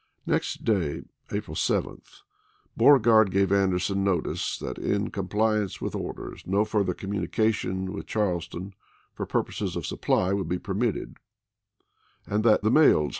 [0.25, 2.01] Next day, April 7,
[2.75, 8.73] Beanregard gave Anderson notice that, in compliance with orders, no further communication with Charleston
[9.13, 11.17] for purposes of gard^tJ^An supply would be permitted,
[12.25, 13.09] and that "the mails, Aprii7?